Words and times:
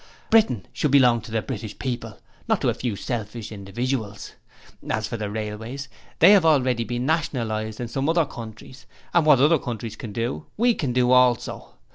Britain 0.31 0.65
should 0.73 0.89
belong 0.89 1.21
to 1.21 1.29
the 1.29 1.43
British 1.43 1.77
people, 1.77 2.17
not 2.47 2.59
to 2.59 2.69
a 2.69 2.73
few 2.73 2.95
selfish 2.95 3.51
individuals. 3.51 4.31
As 4.89 5.07
for 5.07 5.15
the 5.15 5.29
railways, 5.29 5.89
they 6.17 6.31
have 6.31 6.43
already 6.43 6.83
been 6.83 7.05
nationalized 7.05 7.79
in 7.79 7.87
some 7.87 8.09
other 8.09 8.25
countries, 8.25 8.87
and 9.13 9.27
what 9.27 9.39
other 9.39 9.59
countries 9.59 9.95
can 9.95 10.11
do 10.11 10.47
we 10.57 10.73
can 10.73 10.91
do 10.91 11.11
also. 11.11 11.73